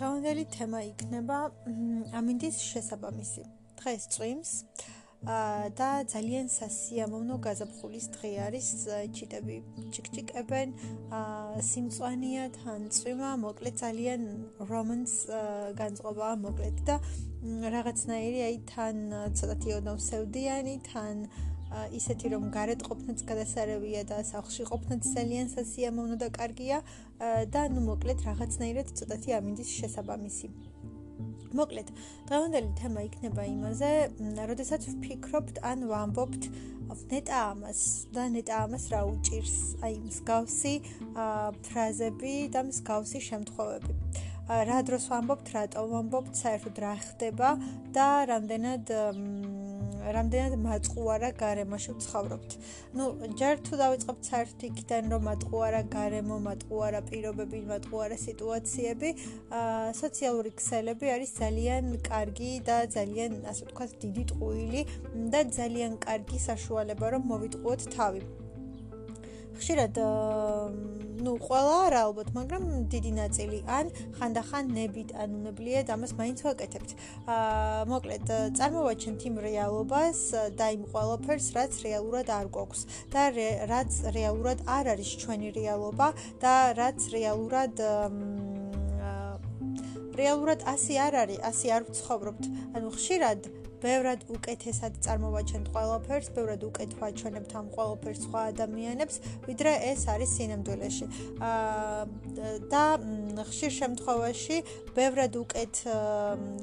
[0.00, 1.38] დღევანდელი თემა იქნება
[2.16, 3.42] ამინდის შესაბამისი.
[3.76, 4.52] დღეს წვიმს
[5.76, 8.68] და ძალიან სასიამოვნო გაზაფხულის დღე არის.
[9.12, 9.56] ჩიტები
[9.92, 10.68] ჩიკჩიკებენ,
[11.68, 14.22] სიმწვანეა თან წვიმა, მოკლედ ძალიან
[14.72, 15.12] რომანს
[15.76, 16.96] განწყობა, მოკლედ და
[17.76, 18.96] რაღაცნაირი აი თან
[19.36, 21.16] ცოტათი ოდნავსევდიანი, თან
[21.98, 26.82] ისეთი რომ გარეთ ყოფნაც გადასარევია და სახლში ყოფნაც ძალიან სასიამოვნო და კარგია
[27.54, 30.50] და ნუ მოკლედ რაღაცნაირად ცოტათი ამინდის შესაბამისი.
[31.50, 31.88] მოკლედ,
[32.30, 33.90] დღევანდელი თემა იქნება იმაზე,
[34.50, 36.42] როდესაც ვფიქრობთ ან ვამბობთ
[37.10, 37.80] ნეტა ამას
[38.14, 39.56] და ნეტა ამას რა უჭირს,
[39.86, 40.74] აი მსგავსი
[41.66, 43.92] ფრაზები და მსგავსი შემთხვევები.
[44.50, 47.50] რა დროს ვამბობთ, რატომ ვამბობთ, საერთოდ რა ხდება
[47.94, 48.90] და რამდენად
[50.16, 52.50] რამდენად მაწყუარა გარემოში ვცხოვრობთ.
[52.98, 53.04] ну,
[53.40, 59.08] ჯერ თუ დავიწყებთ საერთოდ იქიდან, რომ მაწყუარა გარემო, მაწყუარა პირობები, მაწყუარა სიტუაციები,
[59.60, 64.82] აა სოციალური ქსელები არის ძალიან კარგი და ძალიან, ასე ვთქვათ, დიდი ტყუილი
[65.32, 68.39] და ძალიან კარგი საშუალება, რომ მოვიტყუოთ თავი.
[69.60, 70.00] ხშირად
[71.20, 76.90] ну ყველა არა ალბათ მაგრამ დიდი ნაწილი ან ხანდახან ნებით ან უნებლიეთ ამას მაინც ვაკეთებთ.
[77.28, 80.20] აა მოკლედ წარმოვაჩენთ იმ რეალობას
[80.56, 83.22] და იმ ყველაფერს რაც რეალურად არ გვაქვს და
[83.72, 86.08] რაც რეალურად არ არის ჩვენი რეალობა
[86.40, 87.74] და რაც რეალურად
[90.20, 92.44] რეალურად ასე არ არის ასე არ ვცხოვრობთ.
[92.76, 93.40] ანუ ხშირად
[93.80, 99.16] ბევრად უკეთესად წარმოვაჩენთ ყველაფერს, ბევრად უკეთ ვაჩვენებთ ამ ყველაფერს სხვა ადამიანებს,
[99.48, 101.06] ვიდრე ეს არის სინამდვილეში.
[101.50, 102.00] აა
[102.70, 102.84] და
[103.50, 104.56] ხშირ შემთხვევაში
[104.96, 105.74] ბევრად უკეთ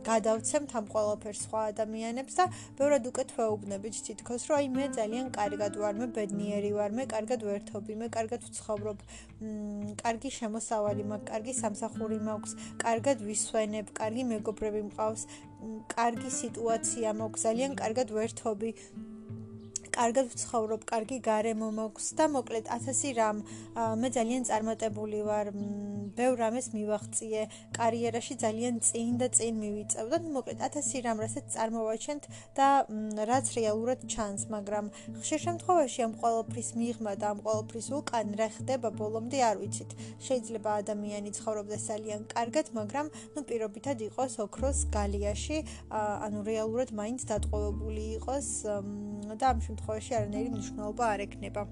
[0.08, 2.46] გადავცემთ ამ ყველაფერს სხვა ადამიანებს და
[2.80, 7.42] ბევრად უკეთ ვეუბნებით თითქოს, რომ აი მე ძალიან კარგად ვარ, მე ბედნიერი ვარ, მე კარგად
[7.50, 8.98] ვერთობი, მე კარგად ვცხოვრობ,
[9.42, 15.24] მ კარგი შემოსავალი მაქვს, კარგი სამსახური მაქვს, კარგად ვისვენებ, კარგი მეგობრები მყავს,
[15.94, 18.72] კარგი სიტუაცია მაქვს, ძალიან კარგად ვერთობი.
[19.98, 23.38] კარგად ვცხოვრობ, კარგი გარემო მაქვს და მოკლედ 1000 რამ.
[23.98, 25.50] მე ძალიან წარმატებული ვარ,
[26.18, 27.42] ბევრ რამეს მივაღწიე,
[27.78, 32.24] კარიერაში ძალიან წინ და წინ მივიწევ და მოკლედ 1000 რამ რასაც წარმოვაჩენთ
[32.58, 32.68] და
[33.32, 34.86] რაც რეალურად ჩანს, მაგრამ
[35.18, 39.92] ხშირ შემთხვევაში ამ ყოველფრის მიღმა და ამ ყოველფრის უკან რა ხდება ბოლომდე არ ვიცით.
[40.28, 45.58] შეიძლება ადამიანი ცხოვრობდეს ძალიან კარგად, მაგრამ ნუ პირობითად იყოს ოქროს გალიაში,
[45.90, 48.48] ანუ რეალურად მაინც დატყვევებული იყოს
[49.42, 51.64] და ამ შემთხვევაში არანაირი მნიშვნელობა არ ექნება.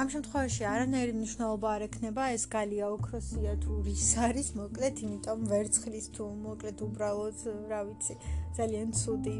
[0.00, 6.06] ამ შემთხვევაში არანაირი მნიშვნელობა არ ექნება ეს გალია ოქროსია თუ რის არის, მოკლედ, იმიტომ ვერცხლის
[6.14, 7.38] თუ მოკლედ უბრალოდ,
[7.72, 8.14] რა ვიცი,
[8.58, 9.36] ძალიან ცუდი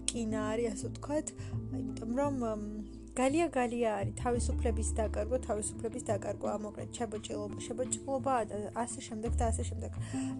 [0.00, 1.26] რკინა არის, ასე ვთქვათ,
[1.80, 2.34] იმიტომ რომ
[3.18, 9.62] გალია გალია არის თავისუფლების დაკარგვა, თავისუფლების დაკარგვა, მოკლედ შებოჭილობა, შებოჭილობა და ასე შემდეგ და ასე
[9.70, 9.90] შემდეგ.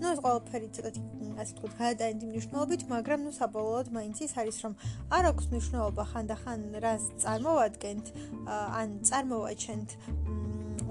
[0.01, 0.91] ნუ ეს ყველაფერი ცოტა
[1.43, 4.75] ასე ვთქვით, გადაიტანით მნიშვნელობით, მაგრამ ნუ საბოლოოდ მაინც ის არის, რომ
[5.11, 8.07] არ აქვს მნიშვნელობა ხანდახან რას წარმოვადგენთ,
[8.81, 9.89] ან წარმოვაჩენთ.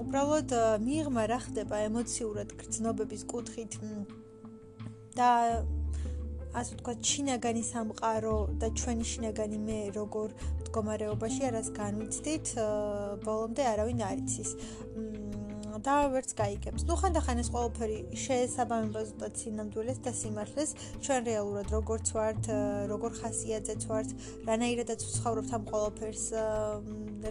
[0.00, 0.50] უბრალოდ
[0.84, 3.72] მიიღმა რა ხდება ემოციურად გრძნობების კუთხით
[5.16, 5.30] და
[6.50, 12.54] ასე თქვა ჩინაგანი სამყარო და ჩვენი შინაგანი მე როგორ მდგომარეობაში არას განვიცდით
[13.26, 14.50] ბოლომდე არავინ არ იცის
[15.84, 16.82] და ვერც გაიგებს.
[16.88, 20.70] ნუ ხანდახან ეს ყველაფერი შეესაბამება ზუსტად სინამდვილეს და სიმართლეს,
[21.04, 22.42] ჩვენ რეალურად როგორც ვართ,
[22.92, 24.08] როგორ ხასიათზეც ვართ,
[24.48, 26.24] რანაირადაც ვცხოვრობთ ამ ყველაფერს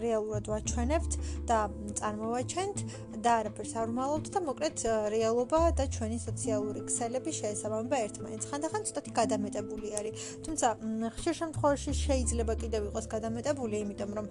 [0.04, 1.12] რეალურად ვაჩვენებთ
[1.46, 1.58] და
[2.00, 2.78] წარმოვაჩენთ
[3.20, 4.78] და არაფერს არ ვმალავთ და მოკლედ
[5.12, 8.48] რეალობა და ჩვენი სოციალური ქსელები შეესაბამება ერთმანეთს.
[8.48, 10.14] ხანდახან ცოტათი გადამეტებული არის.
[10.46, 10.68] თუმცა
[11.16, 14.26] ხშირ შემთხვევაში შეიძლება კიდევ იყოს გადამეტებული, იმიტომ რომ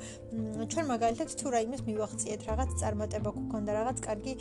[0.72, 4.34] ჩვენ მაგალითად თუ რაიმეს მივახციეთ, რაღაც წარმატება გქონდა, რაღაც კარგი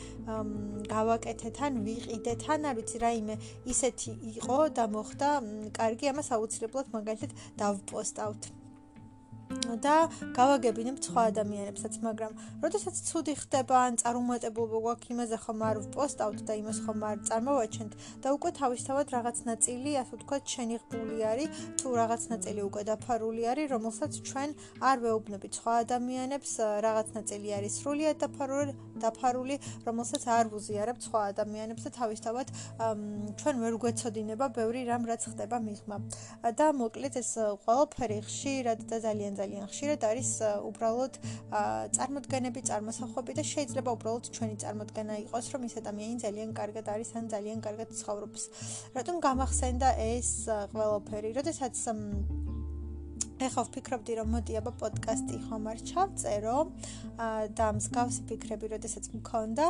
[0.89, 3.35] გავაკეთეთ ან ვიყიდეთ ან არ ვიცი რაიმე
[3.73, 5.29] ისეთი იყო და მოხდა
[5.79, 8.49] კარგი ამას აუცილებლად მაგალითად დავპოსტავთ
[9.83, 9.95] და
[10.37, 12.33] გავაგებინებ სხვა ადამიანებსაც, მაგრამ
[12.63, 17.93] როდესაც ცუდი ხდება ან წარუმატებლობა გვაქვს იმაზე ხომ არ ვპოსტავთ და იმას ხომ არ წარმოვაჩენთ
[18.23, 21.49] და უკვე თავისთავად რაღაც ნაწილი, ასე ვთქვათ, შენიღბული არის,
[21.81, 24.49] თუ რაღაც ნაწილი უკვე დაფარული არის, რომელსაც ჩვენ
[24.89, 26.51] არ ვეუბნებით სხვა ადამიანებს,
[26.85, 29.55] რაღაც ნაწილი არის სრულიად დაფარული, დაფარული,
[29.87, 32.47] რომელსაც არ ვუზიარებთ სხვა ადამიანებს და თავისთავად
[33.39, 35.97] ჩვენ ვერ გვეცოდინება ბევრი რამ რაც ხდება მიღმა.
[36.59, 37.31] და მოკლედ ეს
[37.63, 40.29] ყველაფერი ხშირად და ძალიან ძალიან ხშირად არის
[40.69, 41.13] უბრალოდ
[41.97, 47.25] წარმოდგენები, წარმოსახვები და შეიძლება უბრალოდ ჩვენი წარმოდგენა იყოს, რომ ეს ადამიანი ძალიან კარგად არის ან
[47.33, 48.41] ძალიან კარგად ცხოვრობს.
[48.97, 50.29] რატომ გამახსენდა ეს
[50.75, 51.29] ყველაფერი?
[51.39, 51.75] როდესაც
[53.39, 56.57] ეხლა ვფიქრობდი რომ მოდი აბა პოდკასტი ხომ არ ჩავწერო
[57.55, 59.65] და მსგავსი ფიქრები როდესაც მქონდა.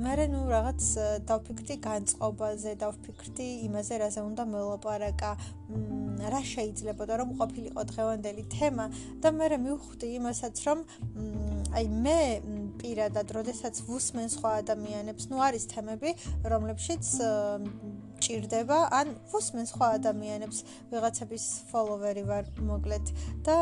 [0.00, 0.80] მე ნუ რაღაც
[1.28, 5.30] დავფიქრდი განწყობაზე დავფიქრდი იმაზე რაზე უნდა მელაპარაკა
[6.32, 8.86] რა შეიძლება და რომ ყოფილიყო დღევანდელი თემა.
[9.20, 10.78] და მე მივხვდი იმასაც რომ
[11.76, 12.20] აი მე
[12.80, 16.10] პირადად როდესაც ვუსმენ სხვა ადამიანებს ნუ არის თემები
[16.52, 17.04] რომლებშიც
[18.26, 20.58] ჭირდება ან ვუსმენ სხვა ადამიანებს
[20.92, 23.12] ვიღაცების ფოლოვერი ვარ მოკლედ
[23.46, 23.56] და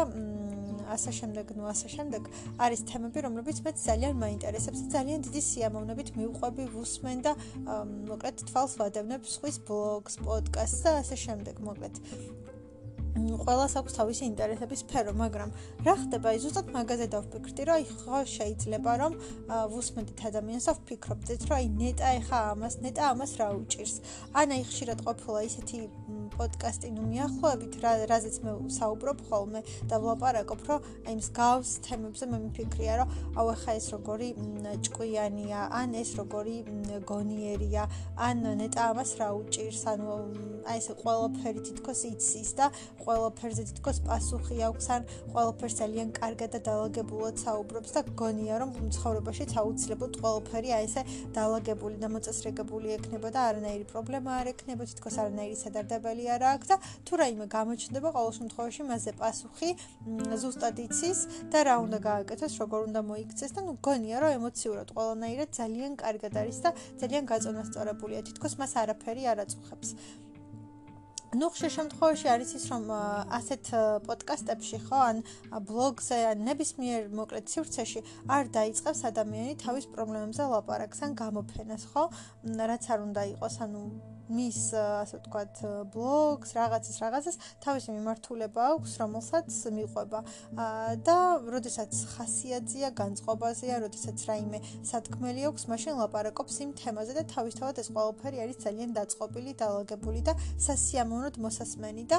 [0.95, 2.29] ასე შემდეგ ნუ ასე შემდეგ
[2.65, 7.33] არის თემები რომლებიც მე ძალიან მაინტერესებს და ძალიან დიდი სიამოვნებით მივყვები ვუსმენ და
[8.11, 12.01] მოკლედ თვალს ვადევნებ სხვის ბლოგს, პოდკასტს და ასე შემდეგ მოკლედ
[13.15, 15.51] ყველას აქვს თავისი ინტერესების სფერო, მაგრამ
[15.87, 16.27] რა ხდება?
[16.35, 19.13] აი ზუსტად მაგაზე დავფიქრდი, რომ აი ხო შეიძლება რომ
[19.71, 23.95] ვუსმენთ ადამიანს და ვფიქრობდეთ, რომ აი ნეტა ეხა ამას, ნეტა ამას რა უჭირს.
[24.35, 25.79] ან აი ხშირად ყოფილა ისეთი
[26.35, 32.39] პოდკასტი ნუ მიახლოებით, რა რაზეც მე საუბრობ ხოლმე და ვლაპარაკობ, რომ აი მსგავს თემებზე მე
[32.51, 33.09] მიფიქრია, რომ
[33.39, 34.29] აუ ეხა ეს როგორი
[34.83, 36.57] ჭკვიანია, ან ეს როგორი
[37.07, 37.83] გონიერია,
[38.19, 40.11] ან ნეტა ამას რა უჭირს, ანუ
[40.67, 42.67] აი ეს ყველაფერი თითქოს იცის და
[43.05, 45.03] ყველაფერზე თითქოს პასუხი აქვს ან
[45.35, 51.03] ყველაფერს ძალიან კარგად და დაალაგებულად საუბრობს და გონია რომ ცხოვრებაში აუცილებლად ყველაფერი აი ესე
[51.37, 56.77] დაალაგებული და მოწესრიგებული ექნება და არანაირი პრობლემა არ ექნება თითქოს არანაირი სადარდებელი არ აქვს და
[57.07, 59.71] თუ რაიმე გამოჩნდება ყოველ შემთხვევაში მასზე პასუხი
[60.43, 61.21] ზუსტად იცის
[61.53, 66.35] და რა უნდა გააკეთოს როგორ უნდა მოიქცეს და ნუ გონია რომ ემოციურად ყველანაირად ძალიან კარგად
[66.43, 69.97] არის და ძალიან გაწონასწორებულია თითქოს მას არაფერი არ აწუხებს
[71.35, 72.85] ну ხშირ შემთხვევაში არის ის რომ
[73.39, 73.71] ასეთ
[74.07, 75.23] პოდკასტებში ხო ან
[75.71, 78.05] ბლოგზე ან ნებისმიერ მოკლედ სივრცეში
[78.39, 82.09] არ დაიწყებს ადამიანი თავის პრობლემებზე ლაპარაკს ან გამოფენას ხო
[82.73, 83.85] რაც არ უნდა იყოს ანუ
[84.25, 85.59] მის ასე ვთქვათ
[85.93, 90.21] ბლოგს, რაღაცას, რაღაცას თავისი მიმართულება აქვს, რომელსაც მიყვება.
[91.05, 97.89] და როდესაც ხასიათზია, განწყობაზეა, როდესაც რაიმე სათქმელი აქვს, მაშინ ლაპარაკობს იმ თემაზე და თავისთავად ეს
[97.93, 100.33] ყველაფერი არის ძალიან დაწყობილი, დაალაგებული და
[101.25, 102.19] სასიამოვნოდ მოსასმენი და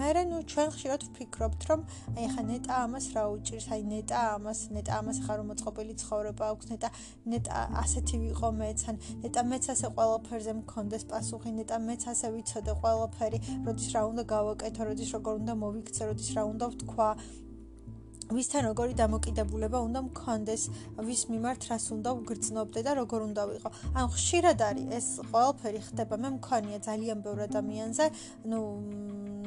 [0.00, 1.80] მე ნუ ჩვენ ხშირად ვფიქრობთ, რომ
[2.18, 6.44] აი ხა ნეტა ამას რა უჭირს, აი ნეტა ამას, ნეტა ამას ხარ რომ მოწყობილი ცხოვრება
[6.50, 6.88] აქვს, ნეტა
[7.30, 12.72] ნეტა ასეთი ვიყო მეც, ან ნეტა მეც ასე ყველაფერზე მქონდეს პასუხი ნეტა მეც ასე ვიცოდე
[12.80, 17.08] ყველაფერი როდის რა უნდა გავაკეთო როდის როგორ უნდა მოვიქცე როდის რა უნდა ვთქვა
[18.30, 20.62] ვისთან როგორი დამოკიდებულება უნდა მქონდეს?
[21.02, 23.70] ვის მიმართ რას უნდა ვგრძნობდე და როგორ უნდა ვიყო?
[23.98, 26.14] ან ხშირად არის ეს ყველაფერი ხდება.
[26.22, 28.06] მე მქონია ძალიან ბევრ ადამიანზე.
[28.50, 28.58] ну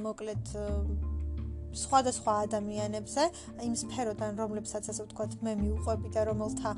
[0.03, 0.45] მოკლედ
[1.73, 3.23] სხვადასხვა ადამიანებზე,
[3.65, 6.69] იმ სფეროდან, რომლებსაც ასე ვთქვათ, მე მიუყვები და რომელთა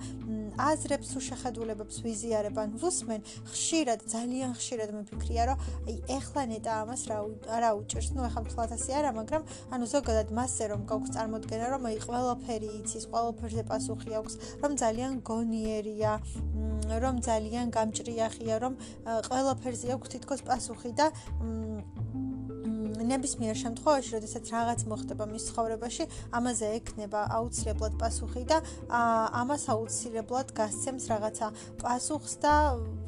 [0.55, 3.21] აზრებს თუ შეხედულებებს ვიზიარებ ან ვუსმენ,
[3.51, 7.17] ხშირად, ძალიან ხშირად მეფიქრია, რომ აი ეხლა ნეტა ამას რა
[7.63, 8.09] რა უჭირს.
[8.15, 9.43] ნუ ეხლა თლათ ასე არა, მაგრამ
[9.75, 14.33] ანუ ზოგადად მასზე რომ გაქვს წარმოქმნა, რომ აი ყველაფერი იცის, ყველაფერზე პასუხი აქვს,
[14.63, 16.11] რომ ძალიან გონიერია,
[17.03, 18.73] რომ ძალიან გამჭრიახია, რომ
[19.27, 21.05] ყველაფერზე აქვს თითქოს პასუხი და
[23.11, 26.07] ნებისმიერ შემთხვევაში, როდესაც რაღაც მოხდება მის ცხოვრებაში,
[26.39, 28.57] ამაზე ექნება აუცილებლად პასუხი და
[29.41, 31.47] ამას აუცილებლად გასცემს რაღაცა
[31.81, 32.53] პასუხს და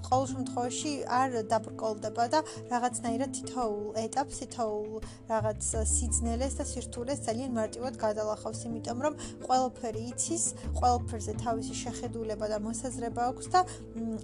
[0.07, 2.39] ყოველ შემთხვევაში არ დაბრკოლდება და
[2.71, 5.61] რაღაცნაირად თითოეულ ეტაპს, თითოეულ რაღაც
[5.91, 9.13] სიძნელეს და სირთულეს ძალიან მარტივად გადალახავს, იმიტომ რომ
[9.43, 10.45] ყველაფერი იცის,
[10.79, 13.59] ყველაფერზე თავისი შეხედულება და მოსაზრება აქვს და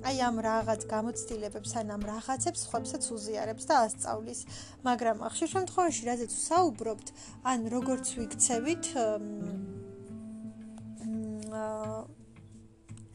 [0.07, 4.39] აი ამ რაღაც გამოცდილებებს ან ამ რაღაცებს ხვებსაც უზიარებს და ასწავლის,
[4.87, 7.07] მაგრამ ხშირ შემთხვევაში რაზეც ვსაუბრობთ,
[7.43, 8.85] ან როგორც ვიქცევით
[11.53, 12.22] აა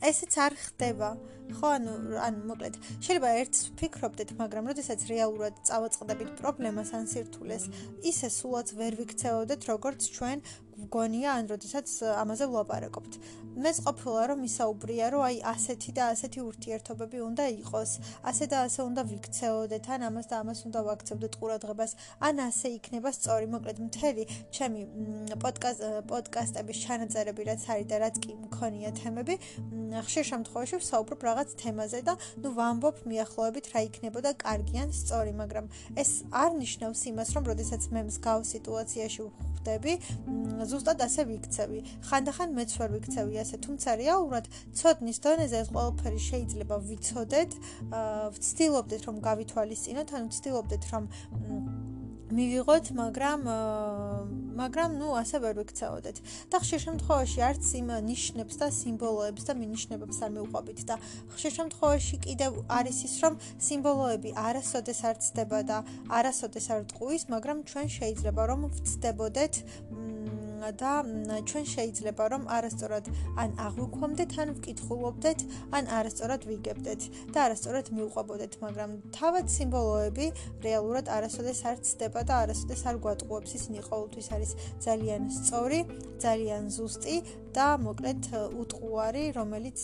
[0.05, 1.11] ესეც არ ხდება.
[1.49, 7.65] ხო, ანუ ანუ მოკლედ, შეიძლება ერთს ვფიქრობდეთ, მაგრამ როდესაც რეალურად წავაწყდებით პრობლემას ან სირთულეს,
[8.05, 10.45] ისე სულაც ვერ ვიქცეოდეთ, როგორც ჩვენ
[10.87, 11.89] გონია ან როდესაც
[12.23, 13.13] ამაზე ვლაპარაკობთ.
[13.59, 17.91] მეც ყოფილა რომ ისაუბრია რომ აი ასეთი და ასეთი ურთიერთობები უნდა იყოს.
[18.31, 21.93] ასე და ასე უნდა ვიქცეოდეთ, ან ამას და ამას უნდა ვაქცევდეთ ყურადღებას,
[22.23, 23.47] ან ასე იქნება სწორი.
[23.55, 24.81] მოკლედ მთელი ჩემი
[25.43, 29.35] პოდკასტ პოდკასტების ჩანაწერები რაც არის და რაც კი მქონია თემები,
[30.07, 35.67] ხშირ შემთხვევაში ვსაუბრობ რაღაც თემაზე და ნუ ვამბობ მიახლოებით რა იქნებოდა კარგი ან სწორი, მაგრამ
[36.03, 39.93] ეს არ ნიშნავს იმას, რომ როდესაც მე მსგავს სიტუაციაში ვხვდები,
[40.71, 41.81] ზუსტად ასე ვიქცევი.
[42.09, 44.47] ხანდახან მეც ვერ ვიქცევი ასე, თუმცა რეალურად
[44.79, 47.51] ცოდნის დონეზე ეს ყველაფერი შეიძლება ვიცოდეთ,
[48.39, 51.05] ვცდილობდეთ რომ გავითვალისწინოთ, ანუ ვცდილობდეთ რომ
[52.29, 53.41] მივიღოთ, მაგრამ
[54.59, 56.17] მაგრამ ნუ ასე ვერ ვიქცეოდეთ.
[56.53, 60.97] და ხშირ შემთხვევაში არც იმ ნიშნებს და სიმბოლოებს და მინიშნებებს არ მეუყვებით და
[61.33, 63.35] ხშირ შემთხვევაში კიდევ არის ის, რომ
[63.67, 65.79] სიმბოლოები არასოდეს არ ცდება და
[66.19, 69.55] არასოდეს არ ტყუის, მაგრამ ჩვენ შეიძლება რომ ვცდებოდეთ
[70.81, 70.93] და
[71.49, 73.07] ჩვენ შეიძლება რომ არასწორად
[73.43, 75.41] ან აღვიქვამდეთ ან ვკითხულობდეთ
[75.79, 77.01] ან არასწორად ვიგებდეთ
[77.35, 80.27] და არასწორად მიუყვებოდეთ მაგრამ თავად სიმბოლოები
[80.67, 84.53] რეალურად არასოდეს არ ცდება და არასოდეს არ გვატყუებს ისინი ყოველთვის არის
[84.87, 85.81] ძალიან სწორი
[86.25, 87.17] ძალიან ზუსტი
[87.57, 88.23] და მოკლედ
[88.63, 89.79] უტყუარი რომელიც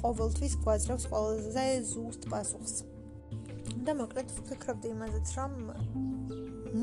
[0.00, 2.74] ყოველთვის გვაძლევს ყველაზე ზუსტ პასუხს.
[3.82, 5.52] და მოკლედ ვფიქრობდი იმაზეც რომ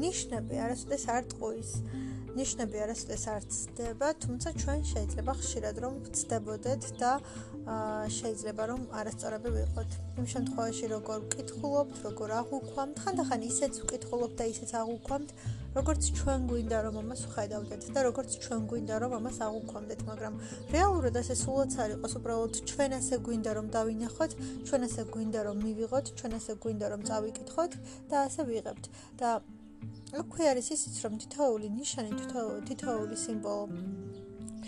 [0.03, 1.69] ნიშნები არასოდეს არ ტყუის
[2.39, 7.11] ნიშნები არასოდეს არ ცდება, თუმცა ჩვენ შეიძლება ხშირად რომ ვცდებოდეთ და
[8.17, 9.89] შეიძლება რომ არასწორები ვიყოთ.
[10.19, 15.29] იმ შემთხვევაში როგორ ვკითხულობთ, როგორ აღვქვამთ, ხანდახან ისეც ვკითხულობთ და ისეც აღვქვამთ,
[15.77, 20.33] როგორც ჩვენ გვინდა რომ ამას ვხედავდეთ და როგორც ჩვენ გვინდა რომ ამას აღვქვამდეთ, მაგრამ
[20.73, 24.31] რეალურად ასე სულაც არ იყოს, უბრალოდ ჩვენ ასე გვინდა რომ დავინახოთ,
[24.65, 27.71] ჩვენ ასე გვინდა რომ მივიღოთ, ჩვენ ასე გვინდა რომ წავიკითხოთ
[28.09, 28.85] და ასე ვიღებთ.
[29.19, 29.29] და
[30.21, 32.11] აქვე არის ისიც რომ თითოეული ნიშანი
[32.69, 33.65] თითოეული სიმბოლო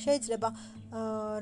[0.02, 0.50] შეიძლება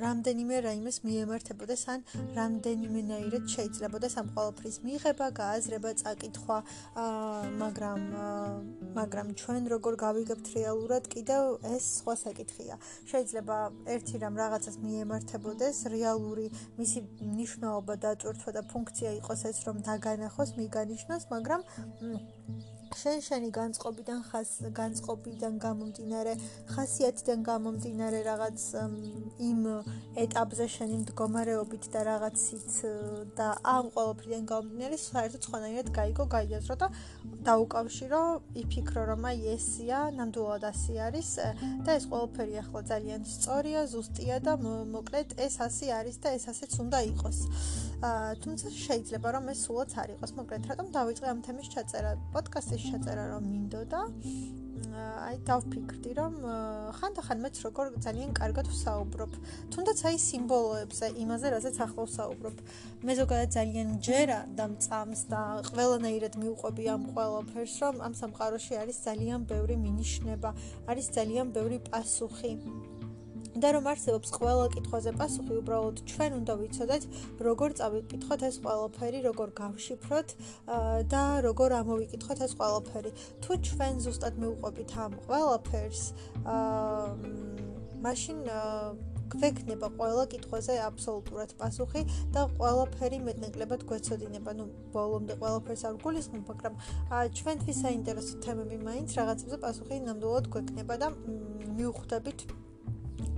[0.03, 2.03] რამდენიმე რაიმეს მიემართებოდეს ან
[2.37, 6.57] რამდენიმენაირად შეიძლებაოდეს ამ ყოველფრის მიღება, გააზრება, წაკითხვა,
[7.61, 8.01] მაგრამ
[8.99, 11.43] მაგრამ ჩვენ როგორ გავიგებთ რეალურად კიდევ
[11.75, 12.75] ეს სხვა საკითხია.
[13.11, 13.57] შეიძლება
[13.95, 16.47] ერთი რამ რაღაცას მიემართებოდეს, რეალური
[16.79, 16.99] მისი
[17.39, 21.61] ნიშნულობა და წურთვა და ფუნქცია იყოს ეს რომ დაგანახოს, მიგანიშნოს, მაგრამ
[22.97, 26.33] შენ შენი განწყობიდან ხას განწყობიდან გამომდინარე
[26.73, 28.65] ხასიათიდან გამომდინარე რაღაც
[29.49, 29.61] იმ
[30.23, 32.79] ეტაპზე შენი მდგომარეობით და რაღაცით
[33.37, 36.89] და ამ ყოველფრიდან გამომდინარე საერთოდ სხვანაირად გაიგო გაიაზრო და
[37.49, 38.21] დაუკავშირო
[38.63, 41.29] იფიქრო რომ აი ესია ნამდვილად ასე არის
[41.85, 46.73] და ეს ყოველფერი ახლა ძალიან სწორია ზუსტია და მოკლედ ეს ასე არის და ეს ასეც
[46.83, 47.39] უნდა იყოს.
[48.43, 50.61] თუმცა შეიძლება რომ ეს სულაც არ იყოს მოკლედ.
[50.71, 52.11] რატომ დავიწყე ამ თემის ჩაწერა
[52.79, 53.99] პოდკასტის ჩაწერა რომ მინდოდა.
[54.99, 56.33] აი დავფიქრდი რომ
[56.97, 59.31] ხანდახან მეც როგორ ძალიან კარგად ვსაუბრობ.
[59.73, 62.55] თუნდაც აი სიმბოლოებზე იმაზე რაზეც ახლა ვსაუბრობ.
[63.03, 65.41] მე ზოგადად ძალიან ჯერა და მწამს და
[65.75, 70.49] ყველანაირად მიუყვები ამ ყველაფერს რომ ამ სამყაროში არის ძალიან ბევრი მინიშნება
[70.87, 72.51] არის ძალიან ბევრი პასუხი
[73.63, 77.03] და რომ არსებობს ყველა კითხვაზე პასუხი, უბრალოდ ჩვენ უნდა ვიცოდეთ,
[77.47, 80.29] როგორ წავიკითხოთ ეს ყველაფერი, როგორ გავშიფროთ
[81.13, 83.11] და როგორ ამოვიკითხოთ ეს ყველაფერი.
[83.43, 86.03] თუ ჩვენ ზუსტად მიუყვებით ამ ყველაფერს,
[86.55, 87.59] აა
[88.03, 88.37] მაშინ
[89.29, 92.01] გვექნება ყველა კითხვაზე აბსოლუტურად პასუხი
[92.35, 94.51] და ყველაფერი მეტნაკლებად გვეცოდინება.
[94.59, 96.79] ნუ ბოლომდე ყველაფერს არ გულისხმობ, მაგრამ
[97.37, 101.07] ჩვენთვის საინტერესო თემები მაინც რაღაცებზე პასუხი ნამდვილად გვექნება და
[101.77, 102.39] მიუხვდებით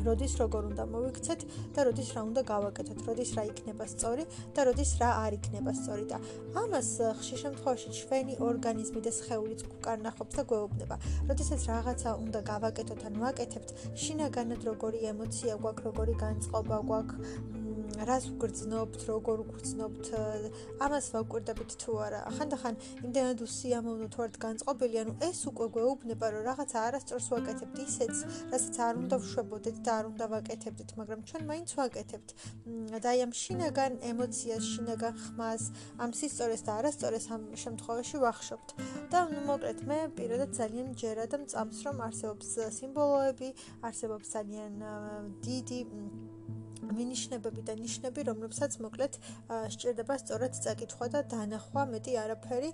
[0.06, 1.42] როდის როგორ უნდა მოვიქცეთ
[1.76, 4.24] და როდის რა უნდა გავაკეთოთ, როდის რა იქნება სწორი
[4.56, 6.18] და როდის რა არ იქნება სწორი და
[6.64, 6.90] ამას
[7.22, 10.96] ხშირ შემთხვევაში ჩვენი ორგანიზმი და სხეულიც უკარნახობს და გვეუბნება.
[11.30, 13.70] როდესაც რაღაცა უნდა გავაკეთოთ ან ვაკეთებთ,
[14.02, 17.61] შინაგანად როგორი ემოცია გვაქვს, როგორი განწყობა გვაქვს,
[18.08, 20.06] რას ვგრძნობთ, როგორ ვგრძნობთ,
[20.82, 22.22] ამას ვაკვირდებით თუ არა.
[22.38, 28.16] ხანდახან იმდენად უსიამოვნო თუ არ განწყობილი, ანუ ეს უკვე გვეუბნება, რომ რაღაცა არასწორს ვაკეთებთ, ისეც,
[28.54, 32.30] რასაც არ უნდა ვშვებოდეთ და არ უნდა ვაკეთებდეთ, მაგრამ ჩვენ მაინც ვაკეთებთ.
[33.02, 35.64] და აი ამ შინაგან ემოციას, შინაგან ხმას,
[36.02, 38.70] ამ სისწორეს და არასწორეს ამ შემთხვევაში ვახშობთ.
[39.12, 43.50] და ნუ მოკლედ მე პირადად ძალიან ჯერა და მწამს რომ არსებობს სიმბოლოები,
[43.88, 44.74] არსებობს ძალიან
[45.46, 45.80] დიდი
[46.98, 49.18] მინიშნებები და ნიშნები, რომლებსაც მოკლედ
[49.76, 52.72] სჭირდება სწორად წაკითხვა და დანახვა, მეტი არაფერი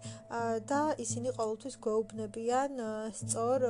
[0.72, 2.72] და ისინი ყოველთვის გვეუბნებიან
[3.22, 3.68] სწორ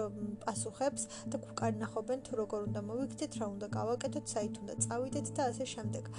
[0.47, 5.65] პასუხებს და გვკარნახობენ თუ როგორ უნდა მოვიქცეთ, რა უნდა გავაკეთოთ, საით უნდა წავიდეთ და ასე
[5.75, 6.13] შემდეგ.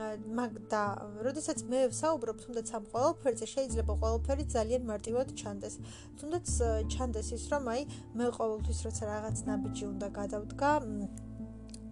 [0.00, 0.82] მაგ და
[1.26, 5.74] როდესაც მე ვსაუბრობ თუნდაც ამ ყოველფერზე შეიძლება ყოველფერი ძალიან მარტივად ჩანდეს.
[6.20, 6.46] თუნდაც
[6.94, 7.82] ჩანდეს ის რომ აი
[8.16, 10.70] მე ყოველთვის როცა რაღაც ნაბიჯი უნდა გადავდგა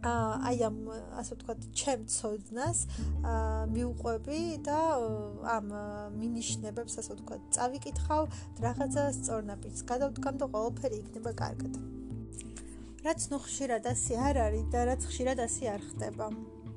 [0.07, 0.77] აი ამ
[1.19, 2.79] ასე ვთქვათ, ჩემ ცოდნას
[3.75, 4.81] მიუყვები და
[5.59, 5.67] ამ
[6.19, 8.23] მინიშნებებს ასე ვთქვათ, წავიკითხავ,
[8.63, 11.75] რაღაცა სწორნაბიჯს გადავდგამ და ყველაფერი იქნება კარგად.
[13.07, 16.27] რაც ნუ ხშირად ასე არ არის და რაც ხშირად ასე არ ხდება.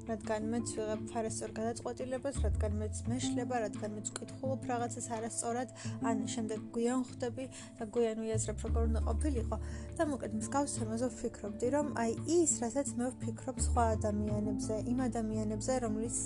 [0.10, 5.70] რადგან მეც ვიღებ ფარასწორ გადაწყვეტილებას, რადგან მეც მეშლება, რადგან მეც ვკითხულობ რაღაცას არასწორად,
[6.02, 7.46] ან შემდეგ გვიან ხვდები
[7.80, 9.58] და გვიან ვიაზრებ როგორ უნდა ყოფილიყო.
[10.02, 15.74] და მოკლედ მსგავს თემაზე ვფიქრობდი, რომ აი ის, რასაც მე ვფიქრობ სხვა ადამიანებზე, იმ ადამიანებზე,
[15.84, 16.18] რომლის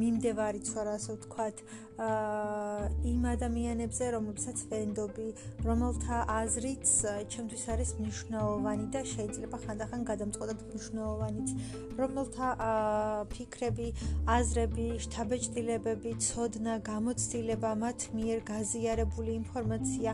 [0.00, 1.56] მიმდევარიც ვარ, ასე ვთქვათ,
[2.00, 5.28] აა იმ ადამიანებზე, რომლებსაც ვენდობი,
[5.68, 6.86] რომელთა აზრიც
[7.34, 11.48] ჩემთვის არის მნიშვნელოვანი და შეიძლება ხანდახან გადამწყვეტად მნიშვნელოვანიც,
[12.00, 12.48] რომელთა
[13.32, 13.88] ფიქრები,
[14.36, 20.10] აზრები, შთაბეჭდილებები, ცოდნა, გამოცდილება, მათ მიერ გაზიარებული ინფორმაცია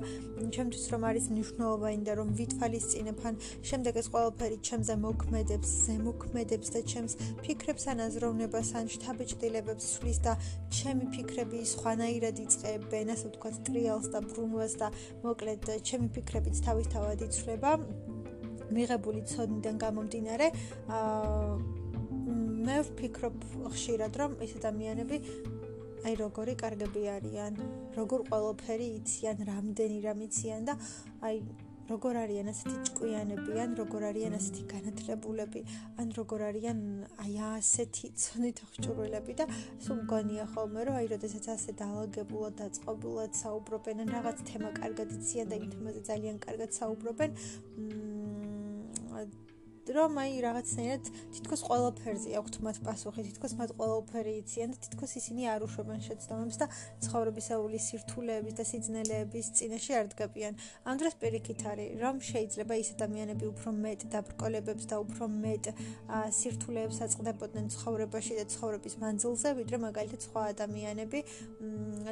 [0.57, 3.35] ჩემთვის რომ არის მნიშვნელოვანი და რომ ვითვალისწინებ ან
[3.69, 7.13] შემდეგ ეს ყველაფერი ჩემზე მოქმედებს, ზემოქმედებს და ჩემს
[7.45, 10.33] ფიქრებს ან აზროვნებას ან შთაბეჭდილებებს სვლის და
[10.71, 14.89] ჩემი ფიქრები სხვანაირად იწყებენ, ასე ვთქვათ, ტრიალს და ბრუნვას და
[15.25, 17.71] მოკლედ ჩემი ფიქრებიც თავისთავად იცვლება.
[18.67, 20.47] მიღებული ცოდნიდან გამომდინარე,
[20.91, 21.76] აა
[22.57, 23.37] მე ვფიქრობ
[23.75, 25.17] ხშირად, რომ ეს ადამიანები
[26.07, 27.55] აი როგორი კარგები არიან,
[27.99, 30.77] როგორ ყველაფერი იციან, რამდენი რამ იციან და
[31.29, 31.41] აი
[31.91, 35.61] როგორ არიან ასეთი ჭკვიანები, ან როგორ არიან ასეთი განათლებულები,
[36.03, 36.81] ან როგორ არიან
[37.27, 39.47] აი ასეთი ცნით ხჭურველები და
[39.85, 45.15] სულ მგონია ხოლმე რომ აი როდესაც ასე დაალაგებულად და წყობილად საუბრობენ ან რაღაც თემა კარგად
[45.21, 47.31] იციან და იმ თემაზე ძალიან კარგად საუბრობენ,
[47.77, 48.06] მ
[49.95, 51.05] რომ აი რაღაცნაირად
[51.37, 56.57] თითქოს ყველაფერზე აქვთ მათ პასუხი, თითქოს მათ ყველაფერი იციან და თითქოს ისინი არ უშვებენ შეცდომებს
[56.63, 56.67] და
[57.07, 60.53] ცხოვრებისეული სირთულეების და სიძნელეების წინაშე არ დგებიან.
[60.87, 65.65] ამ დროს პირიქით არის, რომ შეიძლება ის ადამიანები უფრო მეტ დაბრკოლებებს და უფრო მეტ
[66.39, 71.21] სირთულეებს აწყდებოდნენ ცხოვრებაში და ცხოვრების მანძილზე, ვიდრე მაგალითად სხვა ადამიანები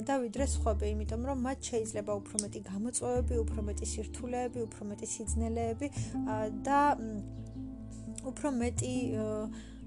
[0.07, 5.07] და ვიდრე სხვები, იმიტომ რომ მათ შეიძლება უფრო მეტი გამოწვევები, უფრო მეტი სირთულეები, უფრო მეტი
[5.15, 5.87] სიძნელეები
[6.67, 6.81] და
[8.31, 8.95] უფრო მეტი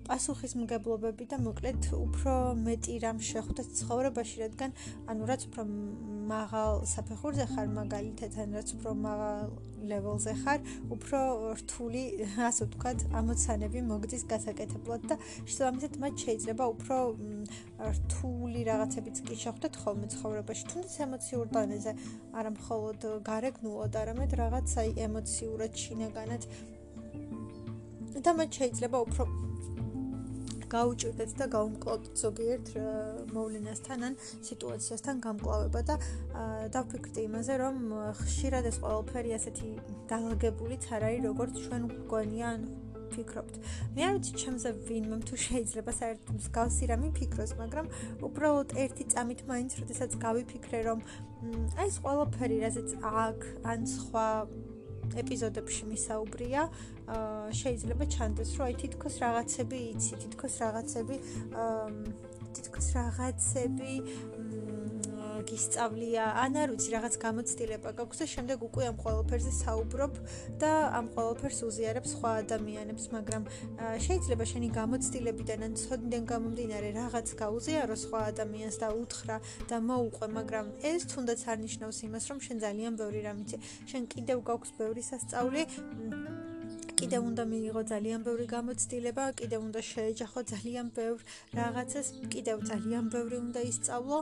[0.08, 4.76] პასუხისმგებლობები და მოკლედ უფრო მეტი რამ შეხვდეთ ცხოვრებაში, რადგან
[5.12, 5.64] ანუ რაც უფრო
[6.32, 9.42] მაღალ საფეხურზე ხარ მაგალითად, ან რაც უფრო მაღალ
[9.92, 10.60] level-ზე ხარ,
[10.96, 11.20] უფრო
[11.60, 12.04] რთული,
[12.50, 16.96] ასე ვთქვათ, ამოცანები მოგდის გასაკეთებლად და შესაბამისად მათ შეიძლება უფრო
[17.98, 21.92] რთული რაღაცებიც კი შეხვდეთ ხოლმე ცხოვრებაში, თუნდაც ემოციურ დონეზე,
[22.40, 26.52] არა მხოლოდ გარეგნულად, არამედ რაღაც აი ემოციურად შინაგანად
[28.26, 29.24] და მათ შეიძლება უფრო
[30.68, 32.68] გაუჭირდეთ და გაუმკლავთ ზოგიერთ
[33.32, 35.96] მოვლენასთან ან სიტუაციასთან გამკლავება და
[36.76, 37.78] დავფიქრდი იმაზე, რომ
[38.20, 39.70] ხშირად ეს ყველაფერი ასეთი
[40.12, 42.62] დაალაგებულიც არ არის, როგორც ჩვენ გვგონია ან
[43.16, 43.56] ფიქრობთ.
[43.96, 47.86] მე არ ვიცი, ჩემზე ვინმე თუ შეიძლება საერთოდ მსგავსი რამე ფიქროს, მაგრამ
[48.28, 51.00] უბრალოდ ერთი წამით მაინც, როდესაც გავიფიქრე, რომ
[51.80, 53.40] აი ეს ყველაფერი, რასაც აქ
[53.72, 54.28] ან სხვა
[55.22, 56.62] ეპიზოდებში მისაუბრია,
[57.60, 61.16] შეიძლება ჩანდეს, რომ აი თითქოს რაღაცები იცი, თითქოს რაღაცები
[62.58, 63.92] თითქოს რაღაცები
[65.48, 70.14] გისწავლია, ან არ ვიცი, რაღაც გამოცდილება გაქვს და შემდეგ უკვე ამ ყოველფერზე საუბრობ
[70.62, 73.44] და ამ ყოველფერს უზიარებ სხვა ადამიანებს, მაგრამ
[74.06, 79.38] შეიძლება შენი გამოცდილებიდან ან ცოდნიდან გამომდინარე რაღაც გაუზიარო სხვა ადამიანს და უთხრა
[79.70, 83.58] და მოუყვე, მაგრამ ეს თუნდაც არ ნიშნავს იმას, რომ შენ ძალიან ბევრი რამ იცი.
[83.90, 85.62] შენ კიდევ გაქვს ბევრი სასწაული
[86.98, 91.20] კიდევ უნდა მიიღო ძალიან ბევრი გამოცდილება, კიდევ უნდა შეეჯახო ძალიან ბევრ
[91.60, 94.20] რაღაცას, კიდევ ძალიან ბევრი უნდა ისწავლო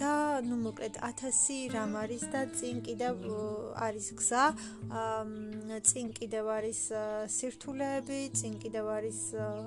[0.00, 0.14] და
[0.48, 3.14] ნუ მოკლედ 1000 რამ არის და წინ კიდევ
[3.86, 4.44] არის გზა,
[5.88, 6.80] წინ კიდევ არის
[7.36, 9.18] სირთულეები, წინ კიდევ არის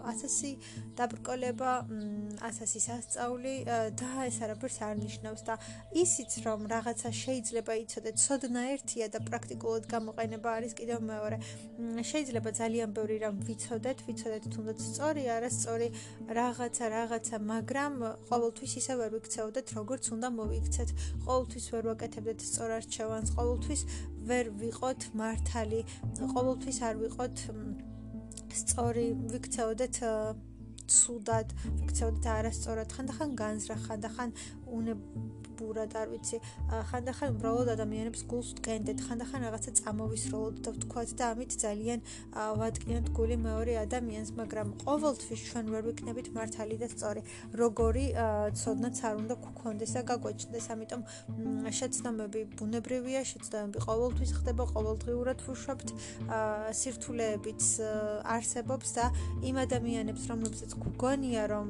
[0.10, 0.58] 1000
[0.98, 1.72] დაბრკოლება,
[2.42, 3.56] 1000 სასწაული
[4.02, 5.56] და ეს არაფერს არ ნიშნავს და
[5.94, 11.38] ისიც რომ რაღაცა შეიძლება იცოდე, ცოდნა ერთია და პრაქტიკულად გამოყენება არის კიდევ მეორე.
[12.12, 15.88] შეიძლება ძალიან ბევრი რამ ვიცოდეთ, ვიცოდეთ თუნდაც სწორი, არასწორი
[16.40, 17.94] რაღაცა, რაღაცა, მაგრამ
[18.30, 20.90] ყოველთვის ისე ვერ ვიქცეოდეთ, როგორც უნდა მოვიქცეთ.
[21.28, 23.82] ყოველთვის ვერ ვაკეთებდეთ სწორ არჩევანს, ყოველთვის
[24.30, 25.82] ვერ ვიყოთ მართალი,
[26.34, 27.36] ყოველთვის არ ვიყოთ
[28.62, 29.96] სწორი, ვიქცეოდეთ
[30.88, 31.48] ცუდად,
[31.84, 34.30] ვიქცეოდეთ არასწორად, ხანდახან განზრახ, ხანდახან
[35.58, 36.38] უნებურად, არ ვიცი,
[36.90, 42.00] ხანდახან უბრალოდ ადამიანებს გულს ვკენდეთ, ხანდახან რაღაცა წამოვისროლოთ და ვთქვათ და ამით ძალიან
[42.62, 47.22] ვატკინოთ გული მეორე ადამიანს, მაგრამ ყოველთვის ჩვენ ვერ ვიქნებით მართალი და სწორი.
[47.58, 48.06] როგორი
[48.54, 51.02] ცოდნაც არ უნდა გქონდეს და გაგვაჩნდეს, ამიტომ
[51.78, 55.88] შეცდომები ბუნებრივია, შეცდომები ყოველთვის ხდება, ყოველდღიურად ვუშვებთ,
[56.78, 57.62] სირთულეებიც
[58.38, 59.06] არსებობს და
[59.42, 61.70] იმ ადამიანებს, რომლებსაც გგონია, რომ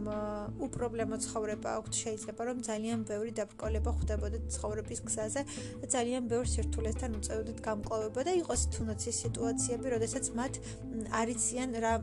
[0.68, 5.42] უპრობლემო ცხოვრება აქვთ, შეიძლება რომ ძალიან ბევრი დაბრკოლება ხვდებოდა ცხოვრების გზაზე.
[5.82, 10.54] და ძალიან ბევრ სირთულესთან უწევდით გამკლავება და იყოს თუნდაც ის სიტუაციები, როდესაც მათ
[11.22, 11.94] არიციან რა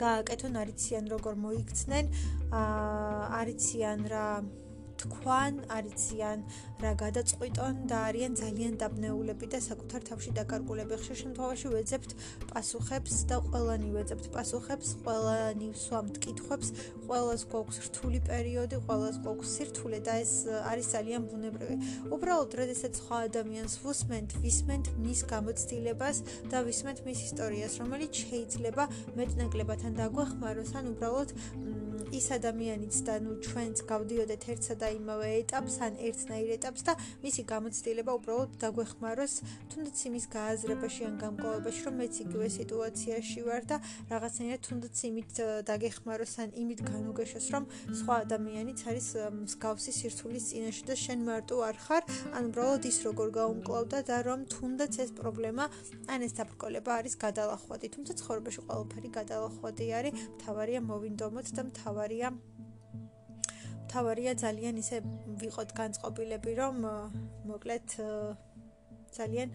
[0.00, 2.04] გააკეთონ არიციან როგორ მოიქცნენ
[3.40, 4.26] არიციან რა
[5.00, 6.38] თქვან არიციან
[6.80, 10.94] რა გადაწყვიტონ და არიან ძალიან დაბნეულები და საკუთარ თავში დაკარგულები.
[11.00, 12.10] ხშირ შემთხვევაში ვეძებთ
[12.52, 16.68] პასუხებს და ყველანი ვეძებთ პასუხებს, ყველანი ვსვამთ კითხვებს,
[17.04, 20.32] ყველას გვაქვს რთული პერიოდი, ყველას გვაქვს სირთულე და ეს
[20.70, 21.76] არის ძალიან ბუნებრივი.
[22.16, 26.16] უბრალოდ როდესაც სხვა ადამიანს ვუსმენთ, ვისმენთ მის გამოცდილებას
[26.50, 28.84] და ვისმენთ მის ისტორიას, რომელიც შეიძლება
[29.20, 31.28] მეტნაკლებად ან დაგვეხმაროს, ან უბრალოდ
[32.10, 36.92] ის ადამიანიც და ნუ ჩვენც გავდიოდეთ ერთსა და იმავე ეტაპს, ან ერთნაირ ეტაპს და
[37.22, 39.34] მისი გამოცდილება უბრალოდ დაგვეხმაროს,
[39.70, 43.76] თუნდაც იმის გააზრებაში ან გამკლავებაში, რომ მეც იგივე სიტუაციაში ვარ და
[44.10, 45.32] რაღაცნაირად თუნდაც იმით
[45.70, 47.64] დაგეხმაროს ან იმით განუგეშოს, რომ
[48.00, 49.08] სხვა ადამიანიც არის
[49.40, 52.02] მსგავსი სირთულის წინაშე და შენ მარტო არ ხარ,
[52.34, 55.64] ან უბრალოდ ის როგორ გაუმკლავდა და რომ თუნდაც ეს პრობლემა
[56.10, 61.62] ან ეს დაბრკოლება არის გადალახვადი, თუმცა ცხოვრებაში ყველაფერი გადალახვადი არის, მთავარია მოვინდომოთ და
[62.00, 62.28] მთავარია.
[63.92, 64.98] თავარია თავარია ძალიან ისე
[65.40, 66.76] ვიყოთ განწყობილები რომ
[67.50, 67.96] მოკლედ
[69.18, 69.48] ძალიან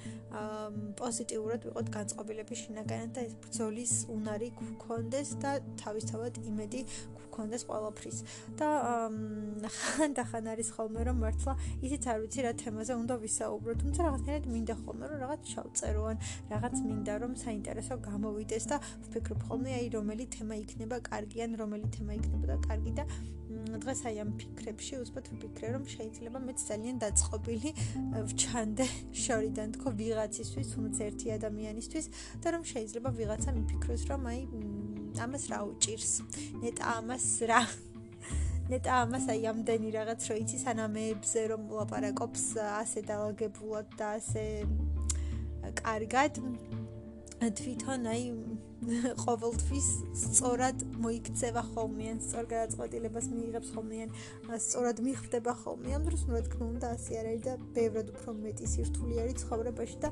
[0.99, 6.81] პოზიტიურად ვიყოთ განწყობილები შინაგანად და ეს ბრძოლის უნარი გქონდეს და თავისთავად იმედი
[7.35, 8.17] გქონდეს ყოველფრის
[8.59, 8.69] და
[9.77, 14.75] ხანდახან არის ხოლმე რომ მართლა ისიც არ ვიცი რა თემაზე უნდა ვისაუბრო თუმცა რაღაცნაირად მინდა
[14.83, 16.17] ხოლმე რომ რაღაც შავწერო ან
[16.53, 21.87] რაღაც მინდა რომ საინტერესო გამოვიდეს და ვფიქრობ ხოლმე აი რომელი თემა იქნება კარგი ან რომელი
[21.95, 23.03] თემა იქნება და კარგი და
[23.83, 27.71] დღეს აი ამ ფიქრებში უცბად ვფიქრე რომ შეიძლება მეც ძალიან დაწყობილი
[28.29, 28.87] ვჩანდე
[29.25, 32.05] შორიდან თქო ვიღაცისთვის თუნდაც ერთი ადამიანისთვის
[32.41, 34.41] და რომ შეიძლება ვიღაცა მიფიქროს რომ აი
[35.25, 36.11] ამას რა უჭირს?
[36.61, 37.61] ნეტა ამას რა?
[38.71, 42.43] ნეტა ამას აი ამდენი რაღაც რო იცი სანამეებზე რომ ლაპარაკობს
[42.81, 44.45] ასე დაალგებულად და ასე
[45.81, 46.33] კარგად.
[47.59, 48.23] თვითონ აი
[49.25, 49.87] ყოველთვის
[50.21, 54.11] სწორად მოიქცევა ხოლმე ან სწორ გადაწყვეტილებას მიიღებს ხოლმე ან
[54.65, 58.65] სწორად მიხვდება ხოლმე ამ დროს რა თქმა უნდა ასე არ არის და ბევრად უფრო მეტი
[58.75, 60.09] სირთულე არის ცხოვრებაში და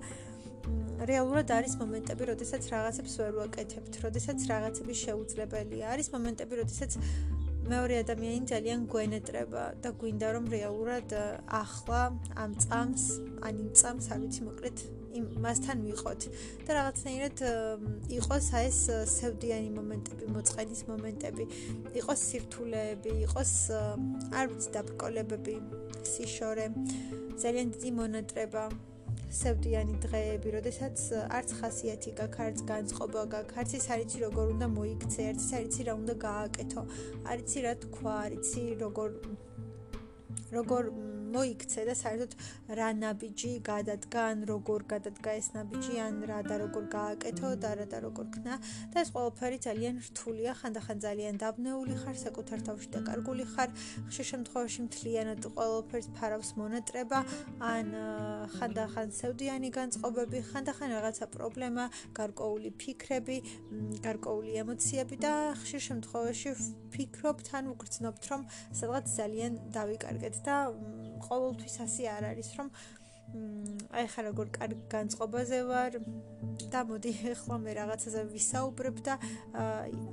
[1.03, 5.85] რეალურად არის მომენტები, როდესაც რაღაცებს ვერ ვაკეთებთ, როდესაც რაღაცები შეუძლებელია.
[5.91, 6.91] არის მომენტები, როდესაც
[7.67, 11.15] მეორე ადამიანი ძალიან გვენეტრება და გვინდა რომ რეალურად
[11.47, 12.01] ახლა
[12.43, 13.03] ამ წამს,
[13.47, 14.77] ან იმ წამს, არ ვიცი, მოკლედ
[15.21, 16.27] მასთან ვიყოთ
[16.67, 17.43] და რაღაცნაირად
[18.17, 18.79] იყოს აი ეს
[19.13, 21.45] სევდიანი მომენტები, მოწყენის მომენტები,
[22.01, 23.53] იყოს სირთულეები, იყოს
[24.39, 25.55] არ ვიცი, დაბრკოლებები,
[26.13, 26.65] სიშორე,
[27.43, 28.65] ძალიან დიდი მონატრება.
[29.33, 30.97] სევდიანი დღეები, როდესაც
[31.37, 35.81] არც ხასიათი გაქვს, არც განწყობა გაქვს, არც ის არიცი როგორ უნდა მოიქცე, არც ის არიცი
[35.87, 36.83] რა უნდა გააკეთო,
[37.33, 39.09] არიცი რა თქვა, არიცი როგორ
[40.53, 40.83] როგორ
[41.33, 42.31] მოიქცე და საერთოდ
[42.77, 47.97] რა ნაბიჯი გადადგან, როგორ გადადგა ეს ნაბიჯი, ან რა და როგორ გააკეთო და რა და
[48.05, 48.55] როგორ ქნა
[48.93, 53.69] და ეს ყველაფერი ძალიან რთულია, ხანდახან ძალიან დაბნეული ხარ, საკუთარ თავში დაკარგული ხარ,
[54.09, 57.19] ხშირ შემთხვევაში მთლიანად ყველაფერს ფარავს მონატრება,
[57.73, 57.87] ან
[58.55, 61.83] ხანდახან სევდიანი განწყობები, ხანდახან რაღაცა პრობლემა,
[62.17, 63.37] გარკვეული ფიქრები,
[64.05, 68.41] გარკვეული ემოციები და ხშირ შემთხვევაში ვფიქრობთ ან ვგრძნობთ, რომ
[68.77, 70.57] სადღაც ძალიან დავიკარგეთ და
[71.29, 72.69] ყოველთვის ასე არ არის, რომ
[73.33, 75.95] აი ხა როგორ კარგ განწყობაზე ვარ
[76.69, 79.15] და მოდი ახლა მე რაღაცაზე ვისაუბრებ და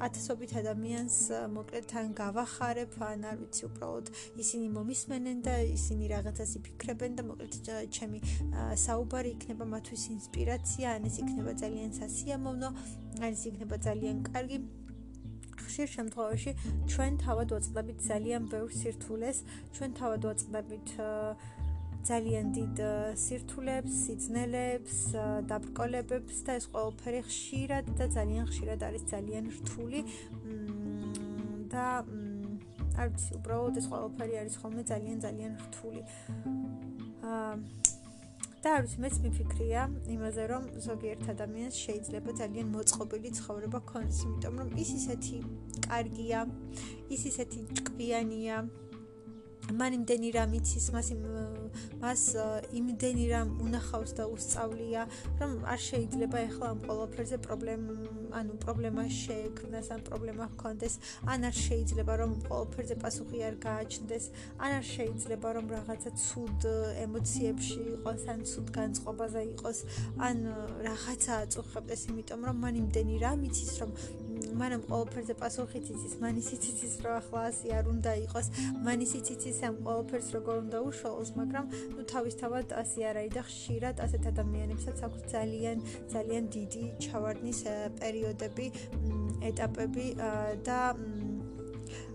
[0.07, 1.16] ათასობით ადამიანს
[1.57, 4.12] მოკლედ თან გავახარებ, ან არ ვიცი უბრალოდ
[4.44, 7.55] ისინი მომისმენენ და ისინი რაღაცას იფიქრებენ და მოკლედ
[7.99, 8.18] ჩემი
[8.88, 12.68] საუბარი იქნება მათთვის ინსპირაცია, ან ეს იქნება ძალიან სასიამოვნო,
[13.20, 14.59] ან ეს იქნება ძალიან კარგი
[15.70, 16.52] ხშირ შემთხვევაში
[16.90, 19.38] ჩვენ თავად ვაწყდებით ძალიან ბევრ სირთულეს,
[19.78, 20.88] ჩვენ თავად ვაწყდებით
[22.00, 22.80] ძალიან დიდ
[23.22, 24.94] სირთულებს, სიძნელებს,
[25.52, 30.00] დაბრკოლებებს და ეს ყველაფერი ხშირად და ძალიან ხშირად არის ძალიან რთული
[31.70, 31.87] და
[33.00, 36.02] არ ვიცი, უბრალოდ ეს ყველაფერი არის ხოლმე ძალიან ძალიან რთული.
[37.20, 37.52] აა
[38.64, 39.83] და არის მეც მიფიქრია
[40.14, 45.38] იმაზე რომ ზოგიერთ ადამიანს შეიძლება ძალიან მოწყობილი ცხოვრება ქონდეს იმიტომ რომ ის ისეთი
[45.88, 46.40] კარგია
[47.16, 48.57] ის ისეთი ჭკვიანია
[49.68, 51.09] მან იმდენი რამ იცის მას
[52.03, 52.23] მას
[52.81, 55.03] იმდენი რამ უნახავს და უსწავლია
[55.40, 57.94] რომ არ შეიძლება ახლა ამ ყოველფერზე პრობლემა
[58.40, 60.94] ანუ პრობლემა შეექმნას ან პრობლემა ჰქონდეს
[61.35, 64.25] ან არ შეიძლება რომ ყოველფერზე პასუხი არ გააჩნდეს
[64.64, 66.61] ან არ შეიძლება რომ რაღაცა ცუდ
[67.07, 69.79] ემოციებში იყოს ან ცუდ განწყობაზე იყოს
[70.29, 70.37] ან
[70.88, 73.90] რაღაცა აწუხებდეს იმიტომ რომ მან იმდენი რამ იცის რომ
[74.61, 78.47] მანამ ყოველფერზე პასუხი იცის, მან ისიც იცის, რომ ახლა ასე არ უნდა იყოს,
[78.87, 81.65] მან ისიც იცის ამ ყოველფერს როგორ უნდა უშუალოს, მაგრამ
[81.97, 84.97] ნუ თავისთავად ასე არ არის და ხშირად ასეთ ადამიანებსაც.
[85.07, 85.79] აქვს ძალიან
[86.13, 87.61] ძალიან დიდი ჩავარდნის
[88.01, 88.67] პერიოდები
[89.51, 90.07] ეტაპები
[90.67, 90.81] და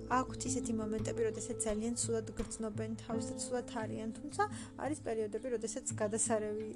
[0.09, 4.43] აქვთ ისეთი მომენტები, როდესაც ძალიან სულად გრძნობენ თავს და სულად არიან, თუმცა
[4.85, 6.69] არის პერიოდები, როდესაც გადასარევი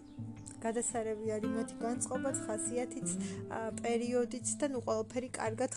[0.59, 3.09] გადასარევი არის მათი განწყობაც, ხასიათიც,
[3.79, 5.71] პერიოდიც და ნუ ყველაფერი კარგად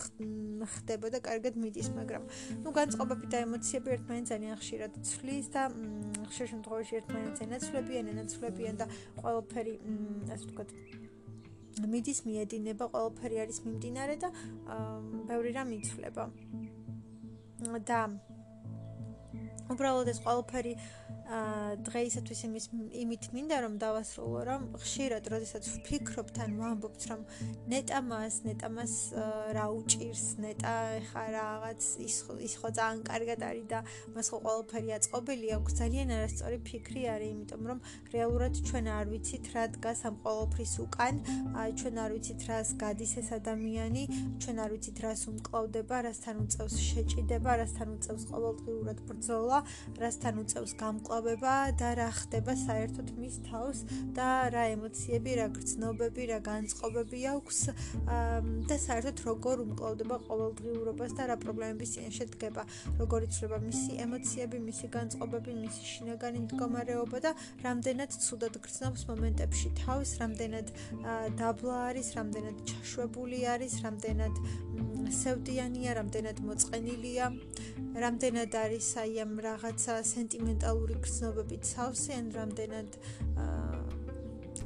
[0.73, 2.27] ხდება და კარგად მიდის, მაგრამ
[2.65, 5.63] ნუ განწყობები და ემოციები ერთმანეთს ძალიან ხშირად ცვლის და
[6.27, 8.85] ხშირ შემთხვევაში ერთმანეთს ენაცვლებიან, ენაცვლებიან და
[9.23, 9.75] ყველაფერი
[10.35, 10.75] ასე ვთქვათ
[11.93, 14.29] მიდის მიედინება, ყველაფერი არის მიმდინარე და
[15.31, 16.27] ბევრი რამ იცვლება.
[17.87, 18.01] და
[19.73, 20.73] უბრალოდ ეს ყველაფერი
[21.87, 22.65] დღეისათვის იმის
[23.03, 27.21] იმით მინდა რომ დავასრულო რომ ხშირად როდესაც ვფიქრობთ ან ვამბობთ რომ
[27.73, 28.93] ნეტამას ნეტამას
[29.57, 30.73] რა უჭირს ნეტა
[31.09, 33.79] ხა რაღაც ის ის ხო ძალიან კარგად არის და
[34.13, 35.71] მას ხო ყველაფერი აწყობილი აქვს.
[35.79, 37.79] ძალიან არასწორი ფიქრი არის იმიტომ რომ
[38.13, 41.15] რეალურად ჩვენ არ ვიცით რა დგას ამ ყველაფრის უკან.
[41.79, 44.03] ჩვენ არ ვიცით რას გადის ეს ადამიანი.
[44.43, 49.57] ჩვენ არ ვიცით რას უმკლავდება რასთან უწევს შეჭიდება რასთან უწევს ყოველდღიურად ბრძოლა
[50.03, 53.79] რასთან უწევს გამკლავება გრძნობება და რა ხდება საერთოდ მის თავს
[54.17, 57.59] და რა ემოციები, რა გრძნობები, რა განწყობები აქვს
[58.65, 62.65] და საერთოდ როგორ უმკლავდება ყოველდღიურობას და რა პრობლემების წინაშე დგება,
[62.97, 70.17] როგორ იცვლება მისი ემოციები, მისი განწყობები, მისი შინაგანი მდგომარეობა და რამდენად ცუდად გრძნობს მომენტებში თავს,
[70.17, 70.67] რამდენად
[71.37, 74.33] დაბლა არის, რამდენად ჩაშვებული არის, რამდენად
[75.13, 77.25] სევდიანია, რამდენად მოწყენილია,
[78.01, 82.99] რამდენად არის აი ამ რაღაცა სენტიმენტალური გრძნობებით სავსე, ან რამდენად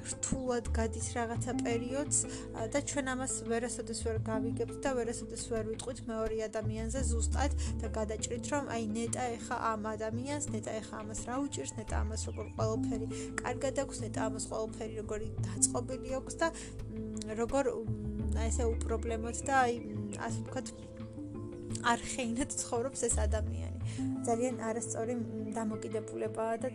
[0.08, 2.20] რთულად გადის რაღაცა პერიოდს
[2.74, 8.52] და ჩვენ ამას ვერასოდეს ვერ გავიგებთ და ვერასოდეს ვერ ვიტყვით მეორე ადამიანზე ზუსტად და გადაჭრით
[8.54, 13.08] რომ აი ნეტა ეხა ამ ადამიანს ნეტა ეხა ამას რა უჭირს ნეტა ამას როგორ ყველაფერი
[13.44, 16.48] კარგად აქვს ნეტა ამას ყველაფერი როგორი დაწყობილი აქვს და
[17.42, 17.74] როგორ
[18.38, 19.76] აი ესე უპრობლემოდ და აი
[20.28, 20.68] ასე ვთქვათ
[21.94, 23.78] არხეინად ცხოვრობს ეს ადამიანი.
[24.28, 25.14] ძალიან არასწორი
[25.56, 26.70] დამოკიდებულებაა და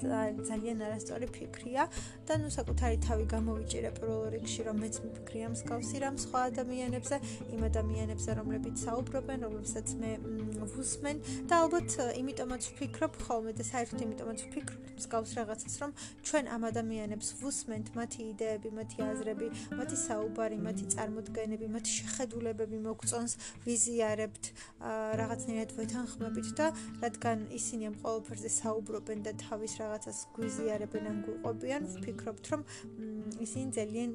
[0.48, 1.84] ძალიან არასწორი ფიქრია
[2.28, 7.16] და ნუ საკუთარი თავი გამოვიჭირე პირველ რიგში რომ მეც მიფიქრია მსგავსი რამ სხვა ადამიანებზე,
[7.54, 10.12] იმ ადამიანებზე, რომლებიც საუბრობენ, რომლებსაც მე
[10.72, 11.16] ვუსმენ
[11.48, 11.90] და ალბათ
[12.22, 15.90] იმიტომაც ვფიქრობ ხოლმე და საერთოდ იმიტომაც ვფიქრობ მსგავს რაღაცას რომ
[16.26, 23.32] ჩვენ ამ ადამიანებს ვუსმენთ მათი იდეები, მათი აზრები, მათი საუბარი, მათი წარმოდგენები, მათი შეხედულებები მოგწონს,
[23.66, 24.44] ვიზიარებთ
[24.82, 26.66] რაღაცნაირად ვეთანხმებით და
[27.02, 32.62] რადგან ისინი ამ ყოველფერზე საუბრობენ და თავის რაღაცას გვიზიარებენ ან გვიყვებიან, ვფიქრობთ, რომ
[33.46, 34.12] ისინი ძალიან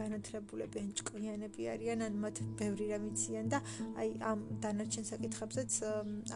[0.00, 3.58] განათლებულები ან ჭკვიანები არიან, ან მათ ბევრი რამ იციან და
[4.00, 5.72] აი ამ დანარჩენ საკითხებზეც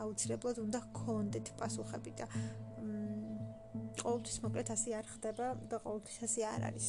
[0.05, 2.27] აუცილებლად უნდა გქონდეთ პასუხები და
[4.01, 6.87] ყოველთვის მოკლედ ასე არ ხდება და ყოველთვის ასე არ არის.